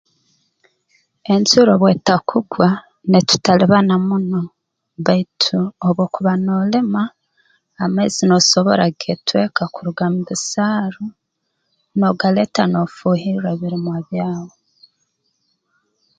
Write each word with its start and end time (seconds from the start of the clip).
Enjura 1.33 1.71
obu 1.73 1.85
etakugwa 1.95 2.67
nitutalibana 3.09 3.95
muno 4.07 4.41
baitu 5.05 5.59
obu 5.87 6.01
okuba 6.07 6.33
noolima 6.43 7.01
amaizi 7.83 8.21
noosobora 8.25 8.83
kugetweka 8.91 9.63
kuruga 9.73 10.05
mu 10.13 10.19
bisaaru 10.27 11.03
noogaleeta 11.97 12.63
noofuuhirra 12.67 13.49
ebirimwa 13.55 13.97
byawe 14.07 14.55